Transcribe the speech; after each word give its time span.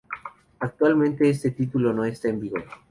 Actualmente 0.59 1.29
este 1.29 1.51
título 1.51 1.93
no 1.93 2.05
está 2.05 2.27
en 2.27 2.39
vigor. 2.39 2.63